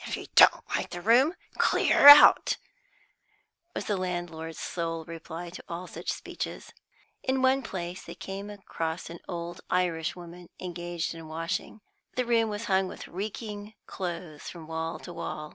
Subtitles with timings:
[0.00, 2.58] "If you don't like the room, clear out,"
[3.74, 6.74] was the landlord's sole reply to all such speeches.
[7.22, 11.80] In one place they came across an old Irish woman engaged in washing.
[12.16, 15.54] The room was hung with reeking clothes from wall to wall.